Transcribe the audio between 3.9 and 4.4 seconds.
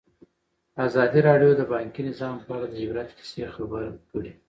کړي.